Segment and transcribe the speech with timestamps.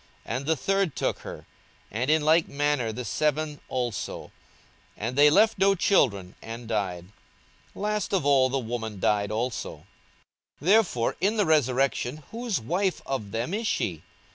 [0.25, 1.45] 42:020:031 And the third took her;
[1.91, 4.31] and in like manner the seven also:
[4.97, 7.05] and they left no children, and died.
[7.75, 9.71] 42:020:032 Last of all the woman died also.
[9.73, 9.83] 42:020:033
[10.61, 14.01] Therefore in the resurrection whose wife of them is she?